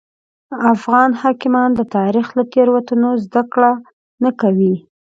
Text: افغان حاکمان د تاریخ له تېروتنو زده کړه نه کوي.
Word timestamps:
افغان 0.73 1.09
حاکمان 1.21 1.69
د 1.75 1.81
تاریخ 1.95 2.27
له 2.37 2.43
تېروتنو 2.53 3.09
زده 3.25 3.41
کړه 3.53 3.71
نه 4.23 4.31
کوي. 4.41 4.75